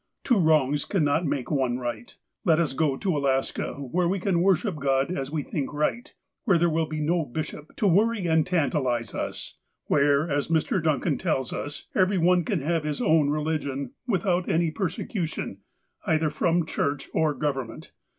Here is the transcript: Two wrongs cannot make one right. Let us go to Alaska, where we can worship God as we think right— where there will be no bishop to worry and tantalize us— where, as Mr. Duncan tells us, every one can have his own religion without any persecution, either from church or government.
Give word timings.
Two 0.23 0.39
wrongs 0.39 0.85
cannot 0.85 1.27
make 1.27 1.51
one 1.51 1.77
right. 1.77 2.17
Let 2.43 2.59
us 2.59 2.73
go 2.73 2.97
to 2.97 3.15
Alaska, 3.15 3.73
where 3.75 4.07
we 4.07 4.19
can 4.19 4.41
worship 4.41 4.77
God 4.77 5.11
as 5.15 5.29
we 5.29 5.43
think 5.43 5.71
right— 5.71 6.11
where 6.45 6.57
there 6.57 6.71
will 6.71 6.87
be 6.87 6.99
no 6.99 7.23
bishop 7.23 7.75
to 7.75 7.85
worry 7.87 8.25
and 8.25 8.43
tantalize 8.43 9.13
us— 9.13 9.57
where, 9.89 10.27
as 10.27 10.47
Mr. 10.47 10.81
Duncan 10.81 11.19
tells 11.19 11.53
us, 11.53 11.85
every 11.93 12.17
one 12.17 12.43
can 12.43 12.61
have 12.61 12.83
his 12.83 12.99
own 12.99 13.29
religion 13.29 13.91
without 14.07 14.49
any 14.49 14.71
persecution, 14.71 15.59
either 16.07 16.31
from 16.31 16.65
church 16.65 17.07
or 17.13 17.35
government. 17.35 17.91